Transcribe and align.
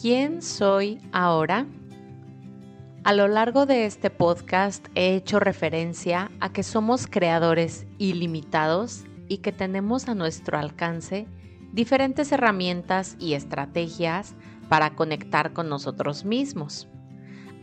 ¿Quién 0.00 0.40
soy 0.40 0.98
ahora? 1.12 1.66
A 3.04 3.12
lo 3.12 3.28
largo 3.28 3.66
de 3.66 3.84
este 3.84 4.08
podcast 4.08 4.86
he 4.94 5.14
hecho 5.14 5.40
referencia 5.40 6.30
a 6.40 6.54
que 6.54 6.62
somos 6.62 7.06
creadores 7.06 7.86
ilimitados 7.98 9.04
y 9.28 9.38
que 9.38 9.52
tenemos 9.52 10.08
a 10.08 10.14
nuestro 10.14 10.56
alcance 10.56 11.26
diferentes 11.74 12.32
herramientas 12.32 13.14
y 13.18 13.34
estrategias 13.34 14.34
para 14.70 14.94
conectar 14.94 15.52
con 15.52 15.68
nosotros 15.68 16.24
mismos. 16.24 16.88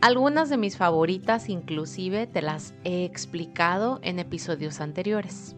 Algunas 0.00 0.48
de 0.48 0.58
mis 0.58 0.76
favoritas 0.76 1.48
inclusive 1.48 2.28
te 2.28 2.40
las 2.40 2.72
he 2.84 3.04
explicado 3.04 3.98
en 4.02 4.20
episodios 4.20 4.80
anteriores. 4.80 5.56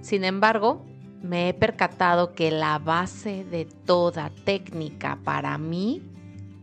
Sin 0.00 0.24
embargo, 0.24 0.82
me 1.22 1.48
he 1.48 1.54
percatado 1.54 2.32
que 2.32 2.50
la 2.50 2.78
base 2.78 3.44
de 3.44 3.64
toda 3.64 4.30
técnica 4.44 5.18
para 5.22 5.58
mí 5.58 6.02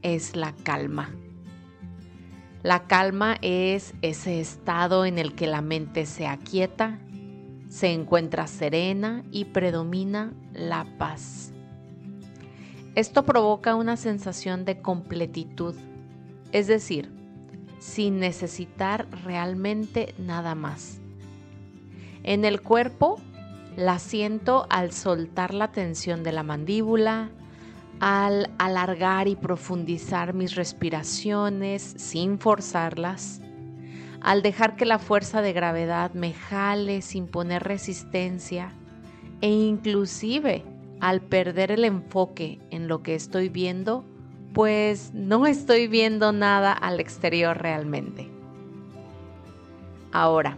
es 0.02 0.36
la 0.36 0.54
calma. 0.54 1.12
La 2.64 2.88
calma 2.88 3.38
es 3.42 3.94
ese 4.02 4.40
estado 4.40 5.06
en 5.06 5.20
el 5.20 5.36
que 5.36 5.48
la 5.48 5.62
mente 5.62 6.06
se 6.06 6.28
aquieta, 6.28 7.00
se 7.70 7.94
encuentra 7.94 8.48
serena 8.48 9.24
y 9.32 9.46
predomina 9.46 10.34
la 10.54 10.86
paz. 10.98 11.54
Esto 12.96 13.26
provoca 13.26 13.76
una 13.76 13.96
sensación 13.96 14.66
de 14.66 14.82
completitud, 14.82 15.76
es 16.52 16.66
decir, 16.66 17.12
sin 17.80 18.20
necesitar 18.20 19.08
realmente 19.24 20.16
nada 20.18 20.56
más. 20.56 21.00
En 22.24 22.44
el 22.44 22.62
cuerpo 22.62 23.22
la 23.78 24.00
siento 24.00 24.66
al 24.72 24.92
soltar 24.92 25.54
la 25.54 25.72
tensión 25.72 26.24
de 26.24 26.32
la 26.32 26.42
mandíbula, 26.42 27.30
al 28.00 28.50
alargar 28.58 29.28
y 29.28 29.36
profundizar 29.36 30.34
mis 30.34 30.56
respiraciones 30.56 31.94
sin 31.96 32.40
forzarlas, 32.40 33.40
al 34.20 34.42
dejar 34.42 34.78
que 34.78 34.86
la 34.86 34.98
fuerza 34.98 35.44
de 35.44 35.54
gravedad 35.54 36.12
me 36.14 36.34
jale 36.34 37.04
sin 37.04 37.28
poner 37.28 37.64
resistencia 37.64 38.74
e 39.42 39.52
inclusive 39.52 40.64
al 41.00 41.22
perder 41.22 41.70
el 41.70 41.86
enfoque 41.86 42.60
en 42.72 42.88
lo 42.88 43.04
que 43.04 43.14
estoy 43.14 43.48
viendo, 43.48 44.04
pues 44.54 45.14
no 45.14 45.46
estoy 45.46 45.88
viendo 45.88 46.32
nada 46.32 46.74
al 46.74 47.00
exterior 47.00 47.56
realmente. 47.60 48.28
Ahora, 50.12 50.58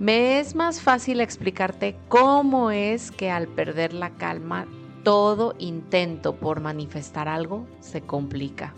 me 0.00 0.40
es 0.40 0.54
más 0.54 0.80
fácil 0.80 1.20
explicarte 1.20 1.94
cómo 2.08 2.70
es 2.70 3.10
que 3.10 3.30
al 3.30 3.48
perder 3.48 3.92
la 3.92 4.08
calma 4.08 4.66
todo 5.04 5.54
intento 5.58 6.36
por 6.36 6.60
manifestar 6.60 7.28
algo 7.28 7.66
se 7.80 8.00
complica. 8.00 8.72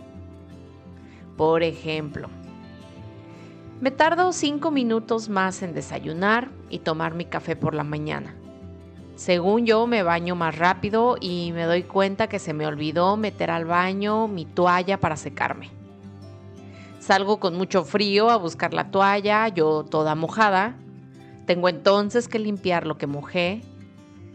Por 1.36 1.62
ejemplo, 1.62 2.28
me 3.80 3.92
tardo 3.92 4.32
cinco 4.32 4.72
minutos 4.72 5.28
más 5.28 5.62
en 5.62 5.74
desayunar 5.74 6.50
y 6.70 6.80
tomar 6.80 7.14
mi 7.14 7.24
café 7.24 7.54
por 7.54 7.74
la 7.74 7.84
mañana. 7.84 8.34
Según 9.14 9.64
yo 9.64 9.86
me 9.86 10.02
baño 10.02 10.34
más 10.34 10.58
rápido 10.58 11.16
y 11.20 11.52
me 11.52 11.64
doy 11.64 11.84
cuenta 11.84 12.26
que 12.26 12.40
se 12.40 12.52
me 12.52 12.66
olvidó 12.66 13.16
meter 13.16 13.52
al 13.52 13.64
baño 13.64 14.26
mi 14.26 14.44
toalla 14.44 14.98
para 14.98 15.16
secarme. 15.16 15.70
Salgo 16.98 17.38
con 17.38 17.56
mucho 17.56 17.84
frío 17.84 18.28
a 18.28 18.38
buscar 18.38 18.74
la 18.74 18.90
toalla, 18.90 19.46
yo 19.48 19.84
toda 19.84 20.16
mojada, 20.16 20.76
tengo 21.46 21.68
entonces 21.68 22.28
que 22.28 22.38
limpiar 22.38 22.86
lo 22.86 22.98
que 22.98 23.06
mojé. 23.06 23.62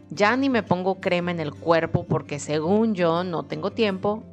Ya 0.09 0.35
ni 0.35 0.49
me 0.49 0.63
pongo 0.63 0.99
crema 0.99 1.31
en 1.31 1.39
el 1.39 1.53
cuerpo 1.53 2.05
porque 2.05 2.39
según 2.39 2.95
yo 2.95 3.23
no 3.23 3.43
tengo 3.43 3.71
tiempo. 3.71 4.23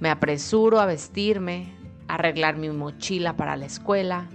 Me 0.00 0.10
apresuro 0.10 0.80
a 0.80 0.86
vestirme, 0.86 1.72
arreglar 2.08 2.56
mi 2.56 2.68
mochila 2.70 3.36
para 3.36 3.56
la 3.56 3.66
escuela, 3.66 4.28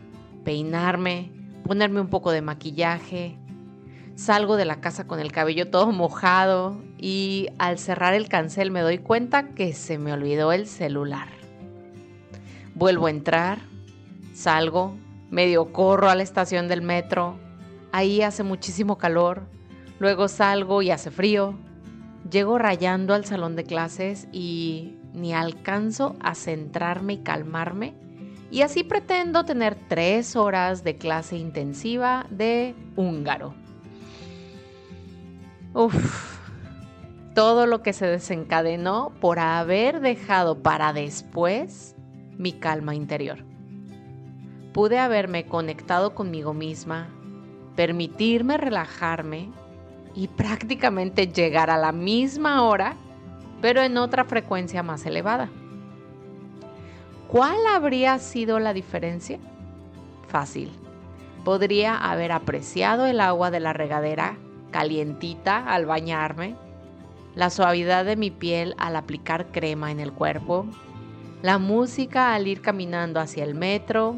peinarme, 0.43 1.31
ponerme 1.63 2.01
un 2.01 2.07
poco 2.07 2.31
de 2.31 2.41
maquillaje. 2.41 3.37
Salgo 4.15 4.57
de 4.57 4.65
la 4.65 4.81
casa 4.81 5.07
con 5.07 5.19
el 5.19 5.31
cabello 5.31 5.69
todo 5.69 5.91
mojado 5.91 6.81
y 6.97 7.47
al 7.57 7.77
cerrar 7.79 8.13
el 8.13 8.27
cancel 8.27 8.71
me 8.71 8.81
doy 8.81 8.97
cuenta 8.97 9.49
que 9.49 9.73
se 9.73 9.97
me 9.97 10.11
olvidó 10.11 10.51
el 10.51 10.67
celular. 10.67 11.29
Vuelvo 12.75 13.07
a 13.07 13.11
entrar, 13.11 13.59
salgo, 14.33 14.95
medio 15.29 15.71
corro 15.71 16.09
a 16.09 16.15
la 16.15 16.23
estación 16.23 16.67
del 16.67 16.81
metro, 16.81 17.37
Ahí 17.91 18.21
hace 18.21 18.43
muchísimo 18.43 18.97
calor, 18.97 19.47
luego 19.99 20.27
salgo 20.27 20.81
y 20.81 20.91
hace 20.91 21.11
frío. 21.11 21.57
Llego 22.29 22.57
rayando 22.57 23.13
al 23.13 23.25
salón 23.25 23.55
de 23.55 23.63
clases 23.63 24.27
y 24.31 24.97
ni 25.13 25.33
alcanzo 25.33 26.15
a 26.19 26.35
centrarme 26.35 27.13
y 27.13 27.17
calmarme. 27.19 27.95
Y 28.51 28.61
así 28.61 28.83
pretendo 28.83 29.45
tener 29.45 29.75
tres 29.87 30.35
horas 30.35 30.83
de 30.83 30.97
clase 30.97 31.37
intensiva 31.37 32.25
de 32.29 32.75
húngaro. 32.95 33.53
Uf, 35.73 36.39
todo 37.35 37.67
lo 37.67 37.83
que 37.83 37.93
se 37.93 38.07
desencadenó 38.07 39.13
por 39.21 39.39
haber 39.39 40.01
dejado 40.01 40.61
para 40.61 40.93
después 40.93 41.95
mi 42.37 42.53
calma 42.53 42.95
interior. 42.95 43.45
Pude 44.73 44.97
haberme 44.97 45.45
conectado 45.45 46.15
conmigo 46.15 46.53
misma, 46.53 47.09
permitirme 47.79 48.57
relajarme 48.57 49.51
y 50.13 50.27
prácticamente 50.27 51.27
llegar 51.27 51.69
a 51.69 51.77
la 51.77 51.93
misma 51.93 52.63
hora, 52.63 52.97
pero 53.61 53.81
en 53.81 53.97
otra 53.97 54.25
frecuencia 54.25 54.83
más 54.83 55.05
elevada. 55.05 55.49
¿Cuál 57.29 57.55
habría 57.71 58.19
sido 58.19 58.59
la 58.59 58.73
diferencia? 58.73 59.39
Fácil. 60.27 60.73
Podría 61.45 61.95
haber 61.95 62.33
apreciado 62.33 63.05
el 63.05 63.21
agua 63.21 63.49
de 63.49 63.61
la 63.61 63.71
regadera 63.71 64.35
calientita 64.71 65.63
al 65.65 65.85
bañarme, 65.85 66.57
la 67.33 67.49
suavidad 67.49 68.03
de 68.03 68.17
mi 68.17 68.29
piel 68.29 68.75
al 68.77 68.97
aplicar 68.97 69.53
crema 69.53 69.89
en 69.89 70.01
el 70.01 70.11
cuerpo, 70.11 70.65
la 71.41 71.59
música 71.59 72.33
al 72.33 72.45
ir 72.45 72.59
caminando 72.59 73.21
hacia 73.21 73.45
el 73.45 73.55
metro 73.55 74.17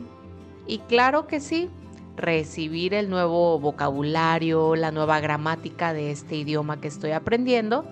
y 0.66 0.80
claro 0.80 1.28
que 1.28 1.40
sí, 1.40 1.70
recibir 2.16 2.94
el 2.94 3.10
nuevo 3.10 3.60
vocabulario, 3.60 4.76
la 4.76 4.92
nueva 4.92 5.20
gramática 5.20 5.94
de 5.94 6.12
este 6.12 6.36
idioma 6.36 6.82
que 6.82 6.88
estoy 6.88 7.12
aprendiendo 7.12 7.86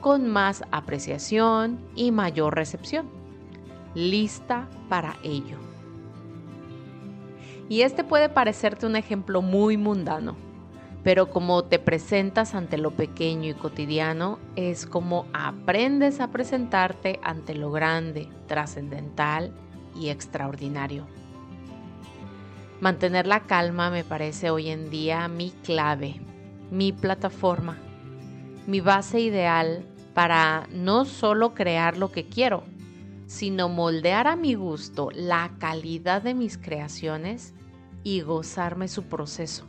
con 0.00 0.28
más 0.28 0.64
apreciación 0.72 1.78
y 1.94 2.10
mayor 2.10 2.54
recepción. 2.54 3.08
Lista 3.94 4.68
para 4.88 5.16
ello. 5.22 5.58
Y 7.68 7.82
este 7.82 8.04
puede 8.04 8.28
parecerte 8.28 8.86
un 8.86 8.96
ejemplo 8.96 9.40
muy 9.40 9.76
mundano, 9.76 10.36
pero 11.02 11.30
como 11.30 11.64
te 11.64 11.78
presentas 11.78 12.54
ante 12.54 12.78
lo 12.78 12.90
pequeño 12.90 13.48
y 13.48 13.54
cotidiano, 13.54 14.38
es 14.56 14.86
como 14.86 15.26
aprendes 15.32 16.20
a 16.20 16.30
presentarte 16.30 17.18
ante 17.22 17.54
lo 17.54 17.70
grande, 17.70 18.28
trascendental 18.46 19.52
y 19.94 20.10
extraordinario. 20.10 21.06
Mantener 22.82 23.28
la 23.28 23.44
calma 23.44 23.90
me 23.90 24.02
parece 24.02 24.50
hoy 24.50 24.68
en 24.68 24.90
día 24.90 25.28
mi 25.28 25.52
clave, 25.62 26.16
mi 26.72 26.90
plataforma, 26.90 27.78
mi 28.66 28.80
base 28.80 29.20
ideal 29.20 29.84
para 30.14 30.66
no 30.72 31.04
solo 31.04 31.54
crear 31.54 31.96
lo 31.96 32.10
que 32.10 32.26
quiero, 32.26 32.64
sino 33.28 33.68
moldear 33.68 34.26
a 34.26 34.34
mi 34.34 34.54
gusto 34.54 35.10
la 35.14 35.52
calidad 35.60 36.22
de 36.22 36.34
mis 36.34 36.58
creaciones 36.58 37.54
y 38.02 38.22
gozarme 38.22 38.88
su 38.88 39.04
proceso, 39.04 39.64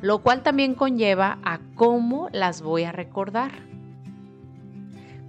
lo 0.00 0.22
cual 0.22 0.42
también 0.42 0.74
conlleva 0.74 1.40
a 1.44 1.60
cómo 1.74 2.30
las 2.32 2.62
voy 2.62 2.84
a 2.84 2.92
recordar. 2.92 3.52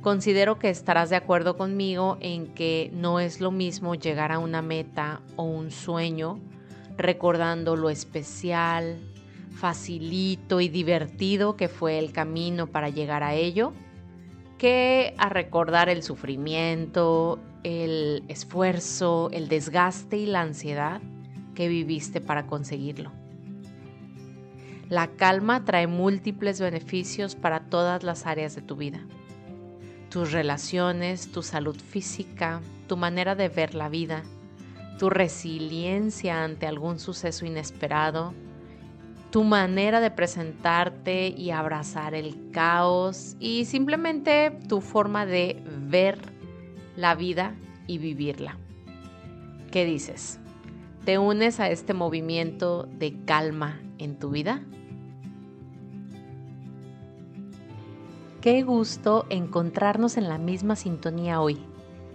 Considero 0.01 0.59
que 0.59 0.69
estarás 0.69 1.09
de 1.09 1.17
acuerdo 1.17 1.57
conmigo 1.57 2.17
en 2.21 2.53
que 2.53 2.89
no 2.93 3.19
es 3.19 3.41
lo 3.41 3.51
mismo 3.51 3.95
llegar 3.95 4.31
a 4.31 4.39
una 4.39 4.61
meta 4.61 5.19
o 5.35 5.43
un 5.43 5.71
sueño 5.71 6.39
recordando 6.97 7.75
lo 7.75 7.89
especial, 7.89 8.99
facilito 9.55 10.61
y 10.61 10.69
divertido 10.69 11.55
que 11.55 11.67
fue 11.67 11.99
el 11.99 12.11
camino 12.11 12.67
para 12.67 12.89
llegar 12.89 13.23
a 13.23 13.33
ello, 13.33 13.73
que 14.57 15.13
a 15.17 15.29
recordar 15.29 15.89
el 15.89 16.03
sufrimiento, 16.03 17.39
el 17.63 18.23
esfuerzo, 18.27 19.29
el 19.31 19.47
desgaste 19.47 20.17
y 20.17 20.25
la 20.25 20.41
ansiedad 20.41 21.01
que 21.55 21.67
viviste 21.67 22.21
para 22.21 22.45
conseguirlo. 22.47 23.11
La 24.89 25.07
calma 25.07 25.65
trae 25.65 25.87
múltiples 25.87 26.61
beneficios 26.61 27.35
para 27.35 27.61
todas 27.61 28.03
las 28.03 28.27
áreas 28.27 28.55
de 28.55 28.61
tu 28.61 28.75
vida. 28.75 28.99
Tus 30.09 30.31
relaciones, 30.31 31.31
tu 31.31 31.41
salud 31.41 31.75
física, 31.75 32.61
tu 32.87 32.95
manera 32.95 33.33
de 33.33 33.49
ver 33.49 33.73
la 33.73 33.89
vida, 33.89 34.23
tu 34.97 35.09
resiliencia 35.09 36.43
ante 36.43 36.67
algún 36.67 36.99
suceso 36.99 37.45
inesperado, 37.45 38.33
tu 39.31 39.43
manera 39.43 39.99
de 39.99 40.11
presentarte 40.11 41.27
y 41.27 41.51
abrazar 41.51 42.13
el 42.13 42.51
caos 42.51 43.35
y 43.39 43.65
simplemente 43.65 44.51
tu 44.69 44.79
forma 44.79 45.25
de 45.25 45.61
ver 45.87 46.19
la 46.95 47.15
vida 47.15 47.55
y 47.87 47.97
vivirla. 47.97 48.57
¿Qué 49.71 49.83
dices? 49.83 50.39
¿Te 51.03 51.17
unes 51.17 51.59
a 51.59 51.69
este 51.69 51.93
movimiento 51.93 52.87
de 52.97 53.15
calma 53.25 53.81
en 53.97 54.17
tu 54.17 54.29
vida? 54.29 54.63
Qué 58.39 58.61
gusto 58.63 59.25
encontrarnos 59.29 60.17
en 60.17 60.29
la 60.29 60.37
misma 60.37 60.75
sintonía 60.75 61.41
hoy, 61.41 61.59